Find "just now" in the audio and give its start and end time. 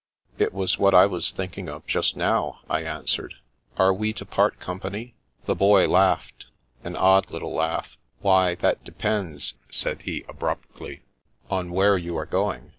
1.85-2.61